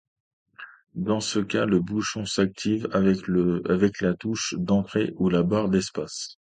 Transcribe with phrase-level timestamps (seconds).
[0.95, 6.39] Dans ce cas, le bouton s'active avec la touche d'entrée ou la barre d'espace.